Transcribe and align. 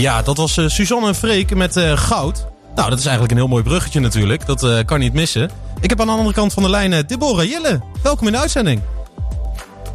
Ja, 0.00 0.22
dat 0.22 0.36
was 0.36 0.60
Suzanne 0.66 1.06
en 1.06 1.14
Freek 1.14 1.54
met 1.54 1.80
goud. 1.94 2.46
Nou, 2.74 2.90
dat 2.90 2.98
is 2.98 3.04
eigenlijk 3.04 3.32
een 3.32 3.38
heel 3.38 3.48
mooi 3.48 3.62
bruggetje 3.62 4.00
natuurlijk. 4.00 4.46
Dat 4.46 4.84
kan 4.84 4.98
niet 4.98 5.12
missen. 5.12 5.50
Ik 5.80 5.90
heb 5.90 6.00
aan 6.00 6.06
de 6.06 6.12
andere 6.12 6.32
kant 6.32 6.52
van 6.52 6.62
de 6.62 6.68
lijn 6.68 7.06
Deborah 7.06 7.44
Jille. 7.44 7.80
Welkom 8.02 8.26
in 8.26 8.32
de 8.32 8.38
uitzending. 8.38 8.80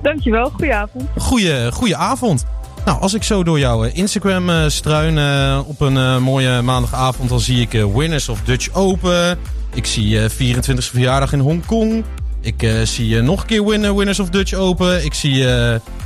Dankjewel, 0.01 0.49
goedenavond. 0.49 1.03
Goeie, 1.17 1.71
goeie 1.71 1.95
avond. 1.95 2.45
Nou, 2.85 3.01
als 3.01 3.13
ik 3.13 3.23
zo 3.23 3.43
door 3.43 3.59
jouw 3.59 3.83
Instagram 3.83 4.69
struin 4.69 5.17
op 5.65 5.81
een 5.81 6.23
mooie 6.23 6.61
maandagavond, 6.61 7.29
dan 7.29 7.39
zie 7.39 7.61
ik 7.61 7.71
Winners 7.93 8.29
of 8.29 8.41
Dutch 8.41 8.73
Open. 8.73 9.37
Ik 9.73 9.85
zie 9.85 10.19
24e 10.29 10.77
verjaardag 10.77 11.33
in 11.33 11.39
Hongkong. 11.39 12.03
Ik 12.41 12.71
zie 12.83 13.21
nog 13.21 13.41
een 13.41 13.47
keer 13.47 13.65
winner, 13.65 13.95
Winners 13.95 14.19
of 14.19 14.29
Dutch 14.29 14.53
Open. 14.53 15.05
Ik 15.05 15.13
zie 15.13 15.45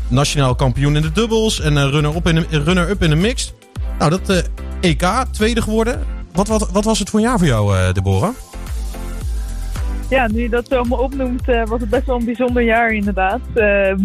nationaal 0.07 0.55
kampioen 0.55 0.95
in 0.95 1.01
de 1.01 1.11
dubbels 1.11 1.59
en 1.59 1.89
runner-up 1.89 2.27
in, 2.27 2.35
de, 2.35 2.63
runner 2.63 2.95
in 2.99 3.09
de 3.09 3.15
mixed. 3.15 3.57
Nou, 3.99 4.11
dat 4.11 4.49
EK, 4.81 5.25
tweede 5.31 5.61
geworden. 5.61 5.99
Wat, 6.33 6.47
wat, 6.47 6.83
was 6.85 6.99
het 6.99 7.09
voor 7.09 7.19
een 7.19 7.25
jaar 7.25 7.37
voor 7.37 7.47
jou, 7.47 7.93
Deborah? 7.93 8.33
Ja, 10.09 10.27
nu 10.27 10.41
je 10.41 10.49
dat 10.49 10.67
zo 10.67 10.75
allemaal 10.75 10.99
opnoemt, 10.99 11.45
was 11.45 11.79
het 11.79 11.89
best 11.89 12.05
wel 12.05 12.15
een 12.15 12.25
bijzonder 12.25 12.63
jaar 12.63 12.91
inderdaad. 12.91 13.39
Ehm, 13.53 13.99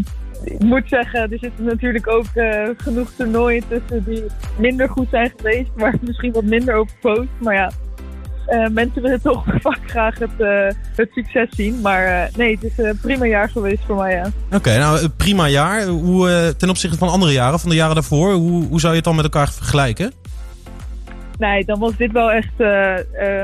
ik 0.45 0.63
moet 0.63 0.89
zeggen, 0.89 1.33
er 1.33 1.39
zitten 1.39 1.65
natuurlijk 1.65 2.09
ook 2.09 2.27
uh, 2.35 2.69
genoeg 2.77 3.11
toernooien 3.17 3.63
tussen 3.69 4.05
die 4.05 4.25
minder 4.59 4.89
goed 4.89 5.07
zijn 5.11 5.33
geweest, 5.37 5.71
maar 5.77 5.95
misschien 6.07 6.33
wat 6.33 6.45
minder 6.45 6.87
post. 7.01 7.29
Maar 7.39 7.55
ja, 7.55 7.71
uh, 8.49 8.69
mensen 8.69 9.03
willen 9.03 9.23
toch 9.23 9.45
vaak 9.67 9.81
graag 9.87 10.19
het, 10.19 10.31
uh, 10.39 10.69
het 10.97 11.11
succes 11.13 11.49
zien. 11.51 11.81
Maar 11.81 12.31
nee, 12.37 12.55
het 12.55 12.65
is 12.65 12.79
een 12.79 12.99
prima 13.03 13.25
jaar 13.27 13.51
geweest 13.51 13.83
voor 13.87 13.97
mij, 13.97 14.13
ja. 14.13 14.57
Oké, 14.57 14.79
nou 14.79 15.09
prima 15.09 15.49
jaar. 15.49 15.85
Hoe, 15.87 16.55
ten 16.57 16.69
opzichte 16.69 16.99
van 16.99 17.09
andere 17.09 17.33
jaren, 17.33 17.61
van 17.61 17.71
de 17.71 17.77
jaren 17.77 17.95
daarvoor, 17.95 18.33
hoe, 18.33 18.65
hoe 18.65 18.81
zou 18.81 18.93
je 18.93 18.97
het 18.97 19.05
dan 19.05 19.17
met 19.17 19.25
elkaar 19.25 19.53
vergelijken? 19.53 20.13
Nee, 21.39 21.65
dan 21.65 21.79
was 21.79 21.97
dit 21.97 22.13
wel 22.13 22.33
echt 22.33 22.59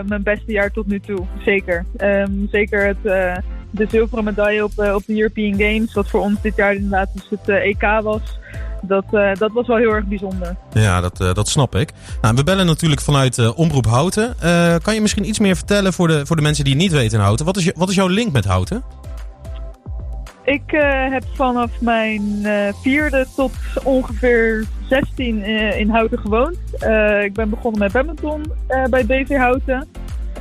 mijn 0.06 0.22
beste 0.22 0.52
jaar 0.52 0.70
tot 0.70 0.86
nu 0.86 1.00
toe. 1.00 1.26
Zeker. 1.44 1.84
Um, 1.98 2.48
zeker 2.50 2.86
het 2.86 3.32
de 3.70 3.86
zilveren 3.88 4.24
medaille 4.24 4.64
op, 4.64 4.78
eh, 4.78 4.94
op 4.94 5.02
de 5.06 5.16
European 5.16 5.52
Games, 5.52 5.94
wat 5.94 6.10
voor 6.10 6.20
ons 6.20 6.42
dit 6.42 6.56
jaar 6.56 6.74
inderdaad 6.74 7.10
dus 7.12 7.26
het 7.28 7.48
eh, 7.48 7.66
EK 7.66 8.02
was. 8.02 8.38
Dat, 8.82 9.04
uh, 9.10 9.34
dat 9.34 9.52
was 9.52 9.66
wel 9.66 9.76
heel 9.76 9.92
erg 9.92 10.04
bijzonder. 10.04 10.56
Ja, 10.72 11.00
dat, 11.00 11.20
uh, 11.20 11.34
dat 11.34 11.48
snap 11.48 11.74
ik. 11.74 11.92
Nou, 12.22 12.34
we 12.34 12.44
bellen 12.44 12.66
natuurlijk 12.66 13.00
vanuit 13.00 13.38
uh, 13.38 13.58
Omroep 13.58 13.86
Houten. 13.86 14.34
kan 14.82 14.94
je 14.94 15.00
misschien 15.00 15.28
iets 15.28 15.38
meer 15.38 15.56
vertellen 15.56 15.92
voor 15.92 16.08
de, 16.08 16.26
voor 16.26 16.36
de 16.36 16.42
mensen 16.42 16.64
die 16.64 16.72
het 16.72 16.82
niet 16.82 16.92
weten 16.92 17.18
in 17.18 17.24
Houten? 17.24 17.46
Wat 17.46 17.56
is, 17.56 17.64
je, 17.64 17.74
wat 17.76 17.88
is 17.88 17.94
jouw 17.94 18.06
link 18.06 18.32
met 18.32 18.44
Houten? 18.44 18.82
Ik 20.44 20.62
heb 21.10 21.24
vanaf 21.34 21.70
mijn 21.80 22.22
vierde 22.82 23.26
tot 23.36 23.52
ongeveer 23.82 24.66
16 24.88 25.44
in 25.76 25.88
Houten 25.90 26.18
gewoond. 26.18 26.56
ik 27.24 27.32
ben 27.32 27.50
begonnen 27.50 27.80
met 27.80 27.92
badminton 27.92 28.52
bij 28.90 29.06
BV 29.06 29.36
Houten. 29.36 29.88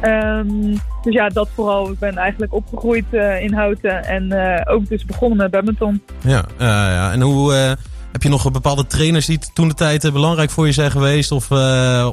Um, 0.04 0.80
dus 1.02 1.14
ja, 1.14 1.30
dat 1.30 1.50
vooral. 1.56 1.92
Ik 1.92 2.00
ben 2.00 2.18
eigenlijk 2.18 2.54
opgegroeid 2.54 3.06
uh, 3.12 3.42
in 3.42 3.54
Houten 3.54 4.04
en 4.04 4.34
uh, 4.34 4.62
ook 4.74 4.88
dus 4.88 5.06
begonnen 5.06 5.38
met 5.38 5.52
badminton. 5.52 6.02
Ja, 6.22 6.46
uh, 6.54 6.68
ja. 6.68 7.12
en 7.12 7.22
hoe 7.22 7.78
heb 8.12 8.24
je 8.24 8.30
nog 8.30 8.52
bepaalde 8.52 8.88
trainers 8.88 9.26
die 9.26 9.40
toen 9.54 9.68
de 9.68 9.74
tijd 9.74 10.14
belangrijk 10.14 10.50
voor 10.50 10.66
je 10.66 10.72
zijn 10.72 10.92
geweest? 10.92 11.32
Of, 11.32 11.52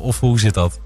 of 0.00 0.20
hoe 0.20 0.38
zit 0.38 0.54
dat? 0.54 0.80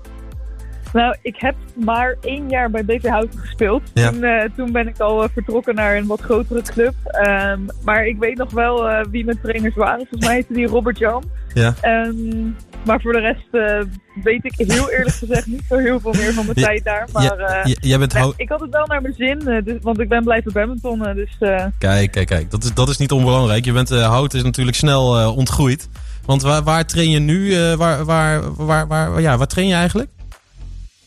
Nou, 0.92 1.16
ik 1.22 1.36
heb 1.38 1.54
maar 1.84 2.16
één 2.20 2.48
jaar 2.48 2.70
bij 2.70 2.84
BV 2.84 3.04
Houten 3.08 3.38
gespeeld. 3.38 3.82
Ja. 3.94 4.10
Toen, 4.10 4.52
toen 4.56 4.72
ben 4.72 4.88
ik 4.88 5.00
al 5.00 5.28
vertrokken 5.28 5.74
naar 5.74 5.96
een 5.96 6.06
wat 6.06 6.20
grotere 6.20 6.62
club. 6.62 6.94
Um, 7.26 7.66
maar 7.84 8.06
ik 8.06 8.18
weet 8.18 8.36
nog 8.36 8.50
wel 8.50 9.04
wie 9.10 9.24
mijn 9.24 9.40
trainers 9.42 9.74
waren. 9.74 9.98
Volgens 9.98 10.24
mij 10.24 10.34
heette 10.34 10.52
die 10.52 10.66
Robert 10.66 10.98
Jan. 10.98 11.24
Ja. 11.54 11.74
Um, 11.84 12.56
maar 12.84 13.00
voor 13.00 13.12
de 13.12 13.18
rest 13.18 13.48
uh, 13.52 13.82
weet 14.22 14.44
ik 14.44 14.54
heel 14.56 14.90
eerlijk 14.90 15.16
gezegd 15.16 15.46
niet 15.46 15.62
zo 15.68 15.76
heel 15.76 16.00
veel 16.00 16.12
meer 16.12 16.32
van 16.32 16.44
mijn 16.44 16.56
tijd 16.56 16.84
daar. 16.84 17.08
Maar 17.12 17.38
uh, 17.38 17.74
jij 17.80 17.98
bent 17.98 18.12
nee, 18.12 18.32
ik 18.36 18.48
had 18.48 18.60
het 18.60 18.70
wel 18.70 18.86
naar 18.86 19.02
mijn 19.02 19.14
zin, 19.14 19.42
uh, 19.46 19.64
dus, 19.64 19.76
want 19.82 20.00
ik 20.00 20.08
ben 20.08 20.24
blijven 20.24 20.52
badmintonnen. 20.52 21.16
Dus, 21.16 21.36
Kijk, 21.78 22.10
kijk, 22.10 22.26
kijk. 22.26 22.50
Dat 22.50 22.64
is, 22.64 22.74
dat 22.74 22.88
is 22.88 22.96
niet 22.96 23.12
onbelangrijk. 23.12 23.64
Je 23.64 23.72
bent, 23.72 23.88
hout 23.88 24.34
is 24.34 24.42
natuurlijk 24.42 24.76
snel 24.76 25.34
ontgroeid. 25.34 25.88
Want 26.24 26.42
waar, 26.42 26.62
waar 26.62 26.86
train 26.86 27.10
je 27.10 27.18
nu? 27.18 27.56
waar, 27.76 28.04
waar, 28.04 28.54
waar, 28.54 28.86
waar, 28.86 29.20
ja, 29.20 29.36
waar 29.36 29.46
train 29.46 29.68
je 29.68 29.74
eigenlijk? 29.74 30.08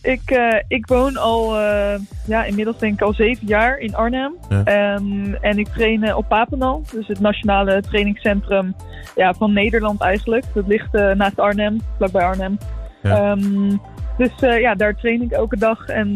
Ik, 0.03 0.31
uh, 0.31 0.55
ik 0.67 0.87
woon 0.87 1.17
al, 1.17 1.59
uh, 1.59 1.93
ja, 2.25 2.43
inmiddels 2.43 2.77
denk 2.77 2.93
ik 2.93 3.01
al 3.01 3.13
zeven 3.13 3.47
jaar 3.47 3.77
in 3.77 3.95
Arnhem. 3.95 4.33
Ja. 4.49 4.93
Um, 4.93 5.33
en 5.33 5.57
ik 5.57 5.67
train 5.67 6.03
uh, 6.03 6.17
op 6.17 6.27
Papenal, 6.27 6.83
dus 6.91 7.07
het 7.07 7.19
nationale 7.19 7.81
trainingscentrum 7.81 8.75
ja, 9.15 9.33
van 9.33 9.53
Nederland 9.53 10.01
eigenlijk. 10.01 10.45
Dat 10.53 10.67
ligt 10.67 10.91
naast 10.91 11.39
Arnhem, 11.39 11.81
vlakbij 11.97 12.23
Arnhem. 12.23 12.57
Ja. 13.03 13.31
Um, 13.31 13.81
dus 14.17 14.31
ja, 14.39 14.75
daar 14.75 14.95
train 14.95 15.21
ik 15.21 15.31
elke 15.31 15.57
dag 15.57 15.87
en 15.87 16.13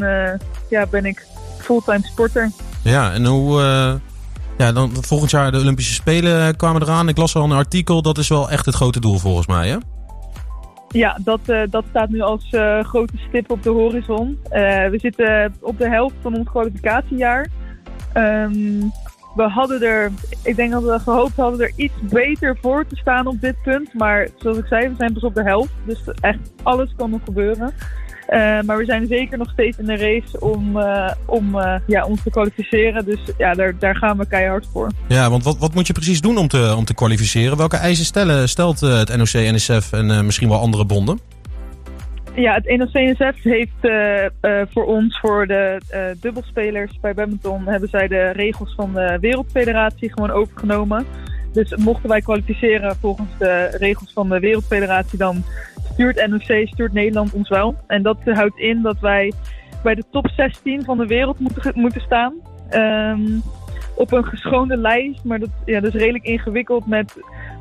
ja, 0.69 0.85
ben 0.89 1.05
ik 1.05 1.27
fulltime 1.57 2.03
sporter. 2.03 2.51
Ja, 2.83 3.13
en 3.13 3.25
hoe... 3.25 3.61
ja, 4.57 4.71
dan 4.71 4.91
volgend 5.01 5.31
jaar 5.31 5.51
de 5.51 5.59
Olympische 5.59 5.93
Spelen 5.93 6.55
kwamen 6.55 6.81
eraan. 6.81 7.09
Ik 7.09 7.17
las 7.17 7.35
al 7.35 7.43
een 7.43 7.51
artikel, 7.51 8.01
dat 8.01 8.17
is 8.17 8.27
wel 8.27 8.49
echt 8.49 8.65
het 8.65 8.75
grote 8.75 8.99
doel 8.99 9.17
volgens 9.17 9.47
mij, 9.47 9.67
hè? 9.67 9.77
Ja, 10.97 11.17
dat, 11.23 11.39
uh, 11.45 11.61
dat 11.69 11.85
staat 11.89 12.09
nu 12.09 12.21
als 12.21 12.51
uh, 12.51 12.83
grote 12.83 13.17
stip 13.27 13.51
op 13.51 13.63
de 13.63 13.69
horizon. 13.69 14.39
Uh, 14.43 14.87
we 14.87 14.99
zitten 14.99 15.55
op 15.61 15.77
de 15.77 15.89
helft 15.89 16.15
van 16.21 16.37
ons 16.37 16.49
kwalificatiejaar. 16.49 17.47
Um, 18.13 18.91
we 19.35 19.43
hadden 19.43 19.81
er, 19.81 20.11
ik 20.43 20.55
denk 20.55 20.71
dat 20.71 20.83
we 20.83 20.99
gehoopt 20.99 21.35
hadden 21.35 21.59
er 21.59 21.71
iets 21.75 21.99
beter 22.01 22.57
voor 22.61 22.87
te 22.87 22.95
staan 22.95 23.27
op 23.27 23.41
dit 23.41 23.55
punt. 23.63 23.93
Maar 23.93 24.27
zoals 24.35 24.57
ik 24.57 24.65
zei, 24.65 24.89
we 24.89 24.95
zijn 24.97 25.13
pas 25.13 25.23
op 25.23 25.35
de 25.35 25.43
helft. 25.43 25.73
Dus 25.85 26.03
echt 26.21 26.53
alles 26.63 26.93
kan 26.95 27.09
nog 27.09 27.21
gebeuren. 27.23 27.73
Uh, 28.29 28.61
maar 28.61 28.77
we 28.77 28.85
zijn 28.85 29.07
zeker 29.07 29.37
nog 29.37 29.49
steeds 29.49 29.77
in 29.77 29.85
de 29.85 29.95
race 29.95 30.39
om, 30.39 30.77
uh, 30.77 31.11
om 31.25 31.55
uh, 31.55 31.75
ja, 31.85 32.05
ons 32.05 32.23
te 32.23 32.29
kwalificeren. 32.29 33.05
Dus 33.05 33.19
ja, 33.37 33.53
daar, 33.53 33.79
daar 33.79 33.95
gaan 33.95 34.17
we 34.17 34.27
keihard 34.27 34.67
voor. 34.71 34.91
Ja, 35.07 35.29
want 35.29 35.43
wat, 35.43 35.57
wat 35.57 35.73
moet 35.73 35.87
je 35.87 35.93
precies 35.93 36.21
doen 36.21 36.37
om 36.37 36.47
te, 36.47 36.73
om 36.77 36.85
te 36.85 36.93
kwalificeren? 36.93 37.57
Welke 37.57 37.77
eisen 37.77 38.05
stellen, 38.05 38.49
stelt 38.49 38.79
het 38.79 39.17
NOC, 39.17 39.33
NSF 39.33 39.91
en 39.91 40.25
misschien 40.25 40.49
wel 40.49 40.59
andere 40.59 40.85
bonden? 40.85 41.19
Ja, 42.35 42.53
het 42.53 42.77
NOC 42.77 42.93
NSF 42.93 43.43
heeft 43.43 43.71
voor 44.73 44.85
ons, 44.85 45.19
voor 45.19 45.47
de 45.47 45.81
dubbelspelers 46.19 46.99
bij 47.01 47.13
badminton, 47.13 47.67
hebben 47.67 47.89
zij 47.89 48.07
de 48.07 48.29
regels 48.29 48.73
van 48.75 48.93
de 48.93 49.17
Wereldfederatie 49.21 50.11
gewoon 50.13 50.31
overgenomen. 50.31 51.05
Dus 51.53 51.75
mochten 51.75 52.09
wij 52.09 52.21
kwalificeren 52.21 52.95
volgens 52.95 53.29
de 53.37 53.77
regels 53.77 54.11
van 54.13 54.29
de 54.29 54.39
Wereldfederatie, 54.39 55.17
dan 55.17 55.43
stuurt 55.97 56.27
NOC, 56.27 56.67
stuurt 56.67 56.93
Nederland 56.93 57.33
ons 57.33 57.49
wel. 57.49 57.75
En 57.87 58.01
dat 58.01 58.17
houdt 58.23 58.57
in 58.57 58.81
dat 58.81 58.99
wij 58.99 59.33
bij 59.83 59.95
de 59.95 60.03
top 60.11 60.29
16 60.35 60.83
van 60.83 60.97
de 60.97 61.05
wereld 61.05 61.39
moeten, 61.39 61.71
moeten 61.75 62.01
staan. 62.01 62.33
Um, 62.71 63.41
op 63.95 64.11
een 64.11 64.25
geschoonde 64.25 64.77
lijst, 64.77 65.23
maar 65.23 65.39
dat, 65.39 65.49
ja, 65.65 65.79
dat 65.79 65.93
is 65.93 65.99
redelijk 66.01 66.23
ingewikkeld 66.23 66.87
met 66.87 67.13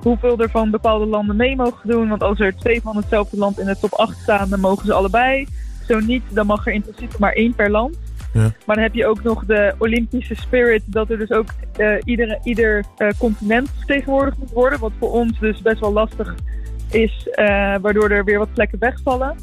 hoeveel 0.03 0.39
er 0.39 0.51
van 0.51 0.71
bepaalde 0.71 1.07
landen 1.07 1.37
mee 1.37 1.57
mogen 1.57 1.89
doen. 1.89 2.09
Want 2.09 2.23
als 2.23 2.41
er 2.41 2.57
twee 2.57 2.81
van 2.81 2.97
hetzelfde 2.97 3.37
land 3.37 3.59
in 3.59 3.67
de 3.67 3.79
top 3.79 3.93
8 3.93 4.19
staan, 4.19 4.49
dan 4.49 4.61
mogen 4.61 4.87
ze 4.87 4.93
allebei. 4.93 5.47
Zo 5.87 6.01
niet, 6.01 6.23
dan 6.31 6.47
mag 6.47 6.67
er 6.67 6.73
in 6.73 6.83
principe 6.83 7.17
maar 7.19 7.33
één 7.33 7.55
per 7.55 7.71
land. 7.71 7.99
Ja. 8.33 8.41
Maar 8.41 8.77
dan 8.77 8.85
heb 8.85 8.95
je 8.95 9.07
ook 9.07 9.23
nog 9.23 9.45
de 9.45 9.75
Olympische 9.79 10.35
spirit, 10.35 10.83
dat 10.87 11.11
er 11.11 11.19
dus 11.19 11.31
ook 11.31 11.49
uh, 11.79 11.97
ieder, 12.05 12.39
ieder 12.43 12.85
uh, 12.99 13.09
continent 13.19 13.71
vertegenwoordigd 13.77 14.39
moet 14.39 14.51
worden. 14.51 14.79
Wat 14.79 14.93
voor 14.99 15.13
ons 15.13 15.39
dus 15.39 15.63
best 15.63 15.81
wel 15.81 15.93
lastig 15.93 16.35
is, 16.35 16.56
uh, 17.05 17.75
waardoor 17.81 18.11
er 18.11 18.25
weer 18.25 18.39
wat 18.39 18.53
plekken 18.53 18.79
wegvallen. 18.79 19.37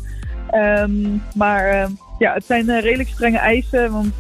Um, 0.51 1.23
maar 1.35 1.73
uh, 1.73 1.85
ja, 2.17 2.33
het 2.33 2.45
zijn 2.45 2.69
uh, 2.69 2.81
redelijk 2.81 3.09
strenge 3.09 3.37
eisen, 3.37 3.91
want 3.91 4.13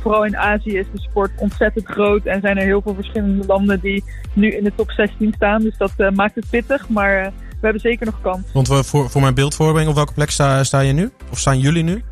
vooral 0.00 0.24
in 0.24 0.36
Azië 0.36 0.78
is 0.78 0.86
de 0.92 1.00
sport 1.00 1.30
ontzettend 1.36 1.86
groot 1.86 2.24
en 2.24 2.40
zijn 2.40 2.58
er 2.58 2.64
heel 2.64 2.82
veel 2.82 2.94
verschillende 2.94 3.46
landen 3.46 3.80
die 3.80 4.04
nu 4.32 4.48
in 4.48 4.64
de 4.64 4.72
top 4.74 4.90
16 4.90 5.32
staan. 5.36 5.62
Dus 5.62 5.76
dat 5.76 6.14
maakt 6.14 6.34
het 6.34 6.50
pittig, 6.50 6.88
maar 6.88 7.32
we 7.62 7.68
hebben 7.68 7.80
zeker 7.80 8.06
nog 8.06 8.20
kans. 8.20 8.52
Want 8.52 8.68
voor, 8.68 9.10
voor 9.10 9.20
mijn 9.20 9.34
beeldvorming, 9.34 9.88
op 9.88 9.94
welke 9.94 10.12
plek 10.12 10.30
sta, 10.30 10.64
sta 10.64 10.80
je 10.80 10.92
nu? 10.92 11.10
Of 11.30 11.38
staan 11.38 11.58
jullie 11.58 11.82
nu? 11.82 12.02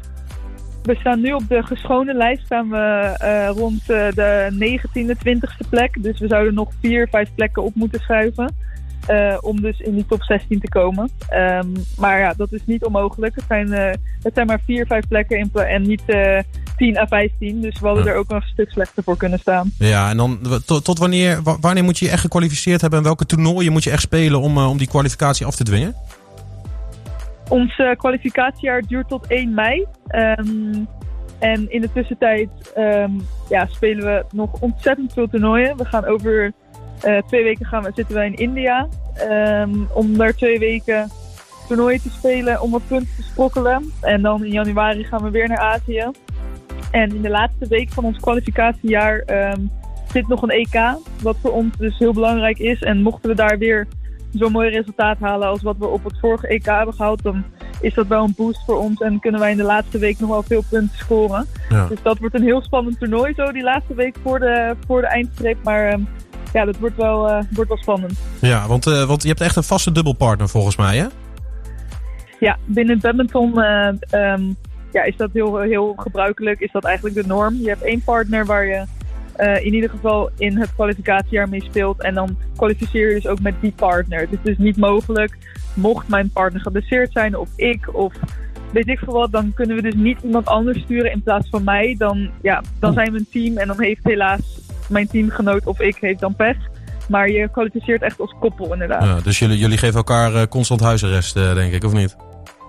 We 0.83 0.95
staan 0.95 1.21
nu 1.21 1.33
op 1.33 1.49
de 1.49 1.63
geschone 1.63 2.15
lijst, 2.15 2.45
staan 2.45 2.69
we 2.71 3.17
uh, 3.23 3.49
rond 3.57 3.81
uh, 3.81 4.11
de 4.11 4.49
19e, 4.53 5.27
20e 5.29 5.69
plek. 5.69 6.03
Dus 6.03 6.19
we 6.21 6.29
zouden 6.29 6.55
nog 6.55 6.69
vier, 6.81 7.09
vijf 7.09 7.29
plekken 7.35 7.63
op 7.63 7.75
moeten 7.75 8.01
schuiven. 8.01 8.55
Uh, 9.09 9.37
om 9.41 9.61
dus 9.61 9.79
in 9.79 9.95
die 9.95 10.07
top 10.07 10.23
16 10.23 10.61
te 10.61 10.69
komen. 10.69 11.11
Um, 11.33 11.73
maar 11.99 12.19
ja, 12.19 12.35
dat 12.37 12.53
is 12.53 12.61
niet 12.67 12.85
onmogelijk. 12.85 13.35
Het 13.35 13.45
zijn, 13.49 13.73
het 14.23 14.35
zijn 14.35 14.47
maar 14.47 14.61
vier, 14.65 14.87
vijf 14.87 15.09
plekken 15.09 15.39
in 15.39 15.51
en 15.53 15.83
niet 15.83 16.03
10 16.77 16.99
à 16.99 17.07
15. 17.07 17.61
Dus 17.61 17.81
we 17.81 17.87
hadden 17.87 18.07
er 18.07 18.15
ook 18.15 18.29
nog 18.29 18.43
een 18.43 18.49
stuk 18.49 18.71
slechter 18.71 19.03
voor 19.03 19.17
kunnen 19.17 19.39
staan. 19.39 19.73
Ja, 19.79 20.11
en 20.11 20.17
dan 20.17 20.39
tot, 20.67 20.85
tot 20.85 20.99
wanneer, 20.99 21.41
wanneer 21.61 21.85
moet 21.85 21.99
je 21.99 22.05
je 22.05 22.11
echt 22.11 22.21
gekwalificeerd 22.21 22.81
hebben? 22.81 22.99
En 22.99 23.05
welke 23.05 23.27
toernooien 23.27 23.73
moet 23.73 23.85
je 23.85 23.91
echt 23.91 24.03
spelen 24.03 24.41
om, 24.41 24.59
om 24.59 24.79
die 24.79 24.89
kwalificatie 24.89 25.47
af 25.47 25.57
te 25.57 25.65
dwingen? 25.65 25.95
Ons 27.49 27.79
uh, 27.79 27.97
kwalificatiejaar 27.97 28.83
duurt 28.83 29.09
tot 29.09 29.27
1 29.27 29.55
mei. 29.55 29.87
Um, 30.15 30.89
en 31.39 31.71
in 31.71 31.81
de 31.81 31.93
tussentijd 31.93 32.49
um, 32.77 33.27
ja, 33.49 33.67
spelen 33.67 34.05
we 34.05 34.25
nog 34.31 34.61
ontzettend 34.61 35.13
veel 35.13 35.29
toernooien. 35.29 35.77
We 35.77 35.85
gaan 35.85 36.05
over 36.05 36.45
uh, 36.45 36.51
twee 37.27 37.43
weken 37.43 37.67
gaan 37.67 37.83
we, 37.83 37.91
zitten 37.95 38.15
we 38.15 38.25
in 38.25 38.35
India. 38.35 38.89
Um, 39.31 39.89
om 39.93 40.17
daar 40.17 40.35
twee 40.35 40.59
weken 40.59 41.11
toernooien 41.69 42.03
te 42.03 42.11
spelen 42.11 42.61
om 42.61 42.71
wat 42.71 42.87
punten 42.87 43.15
te 43.17 43.23
sprokkelen. 43.23 43.93
En 44.01 44.23
dan 44.23 44.45
in 44.45 44.53
januari 44.53 45.05
gaan 45.05 45.23
we 45.23 45.31
weer 45.31 45.49
naar 45.49 45.59
Azië. 45.59 46.11
En 46.91 47.15
in 47.15 47.23
de 47.23 47.31
laatste 47.31 47.67
week 47.69 47.91
van 47.91 48.05
ons 48.05 48.19
kwalificatiejaar 48.19 49.19
ehm, 49.19 49.61
zit 50.13 50.29
nog 50.29 50.43
een 50.43 50.51
EK, 50.51 50.99
wat 51.23 51.37
voor 51.43 51.53
ons 51.53 51.77
dus 51.77 51.99
heel 51.99 52.13
belangrijk 52.13 52.59
is. 52.59 52.83
En 52.83 53.03
mochten 53.03 53.29
we 53.29 53.37
daar 53.37 53.59
weer 53.59 53.87
zo'n 54.33 54.53
mooi 54.53 54.71
resultaat 54.71 55.19
halen 55.19 55.49
als 55.49 55.63
wat 55.63 55.77
we 55.79 55.87
op 55.87 56.05
het 56.05 56.19
vorige 56.21 56.47
EK 56.47 56.65
hebben 56.65 56.95
gehaald, 56.95 57.23
dan 57.23 57.45
is 57.81 57.95
dat 57.95 58.07
wel 58.07 58.25
een 58.25 58.35
boost 58.37 58.65
voor 58.65 58.79
ons 58.79 59.01
en 59.01 59.21
kunnen 59.21 59.41
wij 59.41 59.51
in 59.51 59.57
de 59.57 59.63
laatste 59.63 59.99
week 59.99 60.19
nog 60.19 60.31
wel 60.31 60.43
veel 60.43 60.63
punten 60.71 60.97
scoren. 60.97 61.47
Ja. 61.69 61.87
Dus 61.87 62.03
dat 62.03 62.19
wordt 62.19 62.35
een 62.35 62.43
heel 62.43 62.63
spannend 62.63 62.99
toernooi 62.99 63.35
zo 63.35 63.53
die 63.53 63.63
laatste 63.63 63.95
week 63.95 64.17
voor 64.23 64.39
de, 64.39 64.77
voor 64.87 65.01
de 65.01 65.07
eindstreep. 65.07 65.57
Maar 65.63 65.89
ehm, 65.89 66.03
ja, 66.53 66.65
dat 66.65 66.79
wordt 66.79 66.97
wel, 66.97 67.29
eh, 67.29 67.43
wordt 67.51 67.69
wel 67.69 67.79
spannend. 67.79 68.19
Ja, 68.41 68.67
want, 68.67 68.87
eh, 68.87 69.05
want 69.05 69.23
je 69.23 69.29
hebt 69.29 69.41
echt 69.41 69.57
een 69.57 69.63
vaste 69.63 69.93
dubbelpartner 69.93 70.49
volgens 70.49 70.77
mij, 70.77 70.97
hè? 70.97 71.07
Ja, 72.41 72.59
binnen 72.65 72.95
het 72.95 73.03
badminton 73.03 73.63
eh, 73.63 73.89
ehm, 74.11 74.43
ja, 74.93 75.03
is 75.03 75.17
dat 75.17 75.31
heel, 75.33 75.59
heel 75.59 75.95
gebruikelijk. 75.97 76.61
Is 76.61 76.73
dat 76.73 76.85
eigenlijk 76.85 77.15
de 77.15 77.27
norm. 77.27 77.55
Je 77.55 77.69
hebt 77.69 77.83
één 77.83 78.03
partner 78.03 78.47
waar 78.47 78.67
je 78.67 78.85
in 79.63 79.75
ieder 79.75 79.91
geval 79.91 80.31
in 80.39 80.59
het 80.59 80.75
kwalificatiejaar 80.75 81.49
mee 81.49 81.63
speelt. 81.63 82.03
En 82.03 82.15
dan 82.15 82.37
kwalificeer 82.57 83.09
je 83.09 83.15
dus 83.15 83.27
ook 83.27 83.41
met 83.41 83.55
die 83.61 83.73
partner. 83.77 84.21
Het 84.21 84.33
is 84.33 84.39
dus 84.43 84.59
niet 84.59 84.77
mogelijk, 84.77 85.37
mocht 85.75 86.09
mijn 86.09 86.31
partner 86.31 86.61
geblesseerd 86.61 87.13
zijn 87.13 87.37
of 87.37 87.49
ik 87.57 87.95
of 87.95 88.13
weet 88.73 88.89
ik 88.89 88.99
veel 88.99 89.13
wat, 89.13 89.33
dan 89.33 89.53
kunnen 89.55 89.77
we 89.77 89.83
dus 89.83 89.95
niet 89.95 90.23
iemand 90.23 90.47
anders 90.47 90.81
sturen 90.81 91.13
in 91.13 91.23
plaats 91.23 91.49
van 91.49 91.65
mij. 91.65 91.95
Dan, 91.99 92.31
ja, 92.43 92.63
dan 92.79 92.93
zijn 92.93 93.13
we 93.13 93.19
een 93.19 93.29
team 93.31 93.57
en 93.57 93.67
dan 93.67 93.81
heeft 93.81 94.05
helaas 94.05 94.60
mijn 94.91 95.09
teamgenoot 95.09 95.67
of 95.67 95.81
ik 95.81 95.97
heeft 96.01 96.21
dan 96.21 96.35
pech. 96.35 96.57
Maar 97.09 97.31
je 97.31 97.49
kwalificeert 97.53 98.03
echt 98.03 98.21
als 98.21 98.35
koppel 98.41 98.73
inderdaad. 98.73 99.03
Ja, 99.03 99.21
dus 99.21 99.39
jullie, 99.39 99.59
jullie 99.59 99.79
geven 99.79 99.97
elkaar 99.97 100.35
eh, 100.35 100.43
constant 100.47 100.81
huisarrest, 100.81 101.37
eh, 101.37 101.55
denk 101.55 101.73
ik, 101.73 101.85
of 101.85 101.93
niet? 101.93 102.17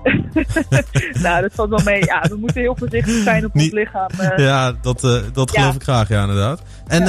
nou, 1.24 1.42
dat 1.42 1.52
valt 1.54 1.70
wel 1.70 1.82
mee. 1.86 2.06
Ja, 2.06 2.22
we 2.30 2.36
moeten 2.36 2.62
heel 2.62 2.76
voorzichtig 2.78 3.24
zijn 3.24 3.46
op 3.46 3.56
ons 3.56 3.72
lichaam. 3.72 4.10
eh. 4.18 4.46
Ja, 4.46 4.72
dat, 4.82 5.02
dat 5.34 5.52
Ja. 5.54 5.60
geloof 5.62 5.76
ik 5.76 5.84
graag, 5.84 6.08
ja, 6.10 6.22
inderdaad. 6.22 6.62
En, 6.88 7.04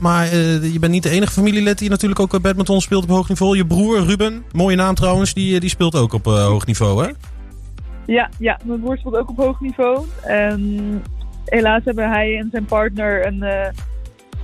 maar 0.00 0.34
je 0.36 0.76
bent 0.80 0.92
niet 0.92 1.02
de 1.02 1.10
enige 1.10 1.32
familielid 1.32 1.78
die 1.78 1.90
natuurlijk 1.90 2.20
ook 2.20 2.40
badminton 2.40 2.80
speelt 2.80 3.02
op 3.02 3.08
hoog 3.08 3.28
niveau. 3.28 3.56
Je 3.56 3.66
broer, 3.66 4.04
Ruben, 4.04 4.44
mooie 4.52 4.76
naam 4.76 4.94
trouwens, 4.94 5.34
die, 5.34 5.60
die 5.60 5.68
speelt 5.70 5.94
ook 5.94 6.12
op 6.12 6.24
hoog 6.24 6.66
niveau, 6.66 7.04
hè? 7.04 7.10
Ja, 8.06 8.28
ja, 8.38 8.58
mijn 8.64 8.80
broer 8.80 8.98
speelt 8.98 9.16
ook 9.16 9.28
op 9.30 9.36
hoog 9.36 9.60
niveau. 9.60 10.06
En 10.22 11.02
helaas 11.44 11.84
hebben 11.84 12.10
hij 12.10 12.38
en 12.38 12.48
zijn 12.50 12.64
partner 12.64 13.26
een, 13.26 13.44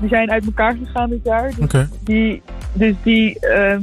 die 0.00 0.08
zijn 0.08 0.30
uit 0.30 0.44
elkaar 0.46 0.76
gegaan 0.84 1.10
dit 1.10 1.20
jaar. 1.24 1.50
Dus 1.56 1.86
die, 2.04 2.42
dus 2.72 2.94
die 3.02 3.40
eh, 3.40 3.76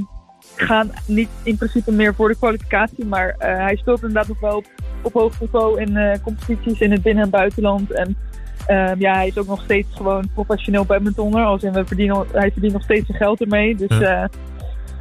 gaan 0.56 0.92
niet 1.06 1.30
in 1.44 1.58
principe 1.58 1.92
meer 1.92 2.16
voor 2.16 2.28
de 2.28 2.36
kwalificatie. 2.38 3.06
Maar 3.06 3.36
eh, 3.38 3.56
hij 3.58 3.76
speelt 3.76 4.02
inderdaad 4.02 4.28
nog 4.28 4.40
wel 4.40 4.58
op, 4.58 4.66
op 5.02 5.14
hoog 5.14 5.40
niveau 5.40 5.82
in 5.82 5.98
eh, 5.98 6.20
competities 6.24 6.80
in 6.80 6.92
het 6.92 7.02
binnen- 7.02 7.24
en 7.24 7.30
buitenland. 7.30 7.92
En 7.92 8.18
ehm, 8.66 9.00
ja, 9.00 9.14
hij 9.14 9.28
is 9.28 9.38
ook 9.38 9.48
nog 9.48 9.62
steeds 9.64 9.88
gewoon 9.96 10.30
professioneel 10.34 10.86
badmintonner. 10.86 11.44
Als 11.44 11.64
in 11.64 11.74
we 11.74 11.86
verdienen, 11.86 12.26
hij 12.32 12.52
verdient 12.52 12.74
nog 12.74 12.84
steeds 12.84 13.06
zijn 13.06 13.18
geld 13.18 13.42
ermee. 13.42 13.76
Dus 13.76 13.98
Ja. 13.98 14.30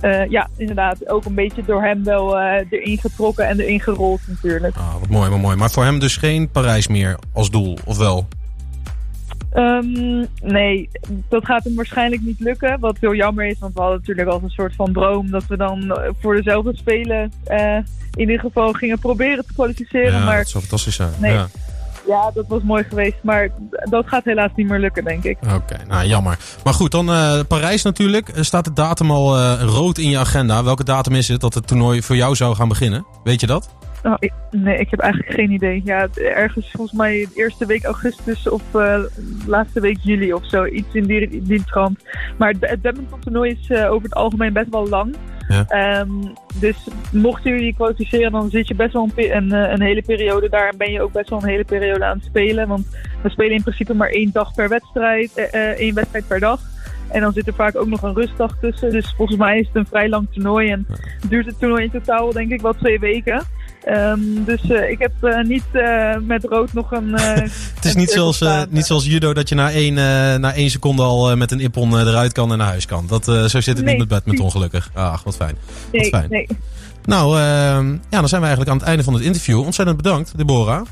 ja. 0.00 0.26
ja, 0.28 0.48
inderdaad. 0.56 1.08
Ook 1.08 1.24
een 1.24 1.34
beetje 1.34 1.62
door 1.66 1.82
hem 1.82 2.04
wel 2.04 2.38
eh, 2.38 2.66
erin 2.70 2.98
getrokken 2.98 3.48
en 3.48 3.60
erin 3.60 3.80
gerold 3.80 4.20
natuurlijk. 4.26 4.76
Ah, 4.76 4.94
wat 5.00 5.08
mooi, 5.08 5.30
wat 5.30 5.40
mooi. 5.40 5.56
Maar 5.56 5.70
voor 5.70 5.84
hem 5.84 5.98
dus 5.98 6.16
geen 6.16 6.50
Parijs 6.50 6.88
meer 6.88 7.16
als 7.32 7.50
doel, 7.50 7.78
of 7.84 7.98
wel? 7.98 8.26
Ehm, 9.52 10.25
nee, 10.43 10.88
dat 11.28 11.44
gaat 11.44 11.64
hem 11.64 11.75
waarschijnlijk 11.75 12.22
niet 12.22 12.40
lukken. 12.40 12.81
Wat 12.81 12.96
heel 13.00 13.14
jammer 13.14 13.46
is, 13.46 13.58
want 13.58 13.75
we 13.75 13.81
hadden 13.81 13.99
natuurlijk 13.99 14.28
als 14.28 14.43
een 14.43 14.50
soort 14.50 14.75
van 14.75 14.93
droom 14.93 15.31
dat 15.31 15.46
we 15.46 15.56
dan 15.56 15.90
eh, 15.90 16.10
voor 16.20 16.37
dezelfde 16.37 16.76
spelen 16.76 17.32
eh, 17.44 17.76
in 18.14 18.20
ieder 18.20 18.40
geval 18.40 18.72
gingen 18.72 18.99
proberen 18.99 19.46
te 19.46 19.52
kwalificeren. 19.52 20.12
Ja, 20.12 20.25
maar 20.25 20.37
dat 20.37 20.49
zou 20.49 20.62
fantastisch 20.62 20.94
zijn. 20.94 21.10
Nee. 21.19 21.32
Ja. 21.32 21.49
ja, 22.06 22.31
dat 22.34 22.44
was 22.49 22.62
mooi 22.62 22.84
geweest. 22.84 23.16
Maar 23.22 23.49
dat 23.90 24.08
gaat 24.08 24.25
helaas 24.25 24.50
niet 24.56 24.69
meer 24.69 24.78
lukken, 24.78 25.04
denk 25.04 25.25
ik. 25.25 25.38
Oké, 25.55 25.76
nou 25.88 26.06
jammer. 26.06 26.38
Maar 26.64 26.75
goed, 26.75 26.90
dan 26.90 27.12
eh, 27.12 27.40
Parijs 27.48 27.82
natuurlijk. 27.82 28.31
Staat 28.34 28.64
de 28.64 28.72
datum 28.72 29.10
al 29.10 29.38
rood 29.56 29.98
in 29.98 30.08
je 30.08 30.19
agenda. 30.19 30.64
Welke 30.64 30.84
datum 30.84 31.14
is 31.14 31.28
het 31.28 31.40
dat 31.40 31.55
het 31.55 31.66
toernooi 31.66 32.02
voor 32.02 32.16
jou 32.16 32.34
zou 32.34 32.55
gaan 32.55 32.69
beginnen? 32.69 33.06
Weet 33.25 33.40
je 33.40 33.46
dat? 33.46 33.75
Oh, 34.02 34.14
ik- 34.19 34.32
nee, 34.50 34.78
ik 34.78 34.90
heb 34.90 35.00
eigenlijk 35.00 35.32
geen 35.32 35.50
idee. 35.50 35.81
Ja, 35.84 36.08
ergens 36.14 36.70
volgens 36.70 36.99
mij 36.99 37.12
de 37.34 37.40
eerste 37.40 37.66
week 37.66 37.84
augustus 37.84 38.49
of 38.49 38.62
eh, 38.75 38.99
laatste 39.46 39.81
week 39.81 39.99
juli 40.02 40.32
of 40.32 40.49
zo. 40.49 40.64
Iets 40.64 40.94
in 40.94 41.04
die, 41.04 41.43
die 41.43 41.64
trant. 41.64 42.04
Maar 42.38 42.49
het, 42.49 42.70
het 42.70 42.82
badmintontoernooi 42.82 43.50
is 43.60 43.70
eh, 43.70 43.90
over 43.90 44.02
het 44.02 44.14
algemeen 44.14 44.52
best 44.52 44.70
wel 44.70 44.88
lang. 44.88 45.14
Ja. 45.49 45.64
Ehm, 45.69 46.10
dus 46.60 46.76
mochten 47.12 47.50
jullie 47.50 47.66
je 47.66 47.75
kwalificeren, 47.75 48.32
dan 48.32 48.50
zit 48.50 48.69
je 48.69 48.75
best 48.75 48.93
wel 48.93 49.08
een, 49.16 49.52
eh, 49.52 49.70
een 49.72 49.82
hele 49.82 50.02
periode 50.02 50.48
daar. 50.48 50.69
En 50.69 50.76
ben 50.76 50.93
je 50.93 51.02
ook 51.02 51.12
best 51.12 51.31
wel 51.31 51.43
een 51.43 51.48
hele 51.48 51.64
periode 51.64 52.05
aan 52.05 52.16
het 52.16 52.26
spelen. 52.26 52.69
Want 52.69 52.87
we 53.22 53.28
spelen 53.31 53.52
in 53.56 53.62
principe 53.62 53.94
maar 53.94 54.08
één 54.10 54.31
dag 54.32 54.55
per 54.55 54.69
wedstrijd. 54.69 55.34
één 55.76 55.94
wedstrijd 55.94 56.26
per 56.28 56.40
dag. 56.40 56.60
En 57.08 57.20
dan 57.20 57.32
zit 57.32 57.46
er 57.46 57.55
vaak 57.55 57.76
ook 57.76 57.87
nog 57.87 58.02
een 58.02 58.14
rustdag 58.14 58.56
tussen. 58.60 58.90
Dus 58.90 59.14
volgens 59.16 59.38
mij 59.38 59.58
is 59.58 59.66
het 59.66 59.76
een 59.76 59.87
vrij 59.87 60.08
lang 60.08 60.26
toernooi. 60.32 60.70
En 60.70 60.87
duurt 61.28 61.46
het 61.46 61.58
toernooi 61.58 61.84
in 61.84 61.90
totaal 61.90 62.32
denk 62.32 62.50
ik 62.52 62.60
wel 62.60 62.72
twee 62.75 62.98
weken. 62.98 63.43
Ehm, 63.84 64.20
dus 64.44 64.70
eh, 64.70 64.90
ik 64.90 64.99
heb 64.99 65.12
eh, 65.20 65.44
niet 65.44 65.64
eh, 65.73 66.17
met 66.20 66.44
rood 66.44 66.73
nog 66.73 66.93
een. 66.93 67.12
Het 67.75 67.84
is 67.84 67.94
niet 67.94 68.11
zoals, 68.11 68.44
niet 68.69 68.87
zoals 68.87 69.05
judo 69.05 69.34
dat 69.34 69.49
je 69.49 69.55
na 69.55 69.70
één, 69.70 69.94
na 70.40 70.55
één 70.55 70.70
seconde 70.70 71.02
al 71.02 71.37
met 71.37 71.50
een 71.50 71.61
ippon 71.61 71.99
eruit 71.99 72.32
kan 72.32 72.52
en 72.52 72.58
naar 72.58 72.67
huis 72.67 72.87
kan. 72.87 73.06
Dat, 73.06 73.25
zo 73.25 73.46
zit 73.49 73.67
het 73.67 73.76
Nee, 73.76 73.84
niet 73.84 73.99
met 73.99 74.08
badminton 74.08 74.50
gelukkig. 74.50 74.90
Ach, 74.94 75.23
wat 75.23 75.37
fijn. 75.37 75.56
nee, 75.93 76.05
fijn. 76.08 76.26
nee. 76.31 76.46
Nou, 77.05 77.38
ehm, 77.38 77.93
ja, 77.93 78.19
dan 78.20 78.29
zijn 78.29 78.40
we 78.40 78.46
eigenlijk 78.46 78.69
aan 78.69 78.76
het 78.76 78.87
einde 78.87 79.05
van 79.05 79.14
het 79.14 79.23
interview. 79.23 79.61
Ontzettend 79.61 79.96
bedankt, 79.96 80.32
Deborah. 80.37 80.87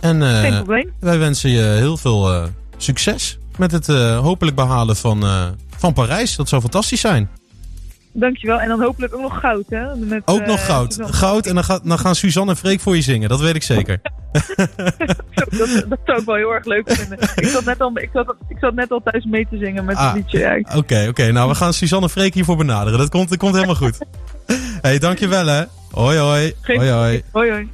En 0.00 0.22
Geen 0.22 0.54
probleem. 0.54 0.92
wij 1.00 1.18
wensen 1.18 1.50
je 1.50 1.62
heel 1.62 1.96
veel 1.96 2.48
succes 2.76 3.38
met 3.56 3.70
het 3.70 3.86
hopelijk 4.16 4.56
behalen 4.56 4.96
van, 4.96 5.24
van 5.76 5.92
Parijs. 5.92 6.36
Dat 6.36 6.48
zou 6.48 6.62
fantastisch 6.62 7.00
zijn. 7.00 7.28
Dankjewel. 8.16 8.60
En 8.60 8.68
dan 8.68 8.80
hopelijk 8.82 9.14
ook 9.14 9.20
nog 9.20 9.40
goud, 9.40 9.64
hè? 9.68 9.96
Met, 9.96 10.22
Ook 10.24 10.40
eh, 10.40 10.46
nog 10.46 10.64
goud. 10.66 10.92
Suzanne. 10.92 11.12
Goud 11.12 11.46
en 11.46 11.54
dan, 11.54 11.64
gaat, 11.64 11.80
dan 11.88 11.98
gaan 11.98 12.14
Suzanne 12.14 12.50
en 12.50 12.56
Freek 12.56 12.80
voor 12.80 12.96
je 12.96 13.02
zingen. 13.02 13.28
Dat 13.28 13.40
weet 13.40 13.54
ik 13.54 13.62
zeker. 13.62 14.00
dat, 15.58 15.84
dat 15.88 15.98
zou 16.04 16.18
ik 16.20 16.24
wel 16.26 16.34
heel 16.34 16.50
erg 16.54 16.64
leuk 16.64 16.90
vinden. 16.92 17.18
Ik 17.34 17.46
zat 17.46 17.64
net 17.64 17.80
al, 17.80 17.90
ik 17.98 18.10
zat, 18.12 18.34
ik 18.48 18.56
zat 18.60 18.74
net 18.74 18.90
al 18.90 19.00
thuis 19.04 19.24
mee 19.24 19.46
te 19.50 19.56
zingen 19.58 19.84
met 19.84 19.96
Ah. 19.96 20.06
het 20.06 20.14
liedje. 20.16 20.38
Ja, 20.38 20.76
Oké, 20.76 21.06
oké. 21.08 21.32
Nou, 21.32 21.48
we 21.48 21.54
gaan 21.54 21.72
Suzanne 21.72 22.04
en 22.06 22.10
Freek 22.12 22.34
hiervoor 22.34 22.56
benaderen. 22.56 22.98
Dat 22.98 23.08
komt, 23.08 23.28
dat 23.28 23.38
komt 23.38 23.54
helemaal 23.54 23.74
goed. 23.74 23.98
hey, 24.82 24.98
dankjewel 24.98 25.46
hè. 25.46 25.62
Hoi, 25.90 26.18
hoi. 26.18 26.52
Geen- 26.60 26.76
Hoi, 26.76 26.90
hoi. 26.90 27.22
Hoi 27.32 27.50
hoi. 27.50 27.68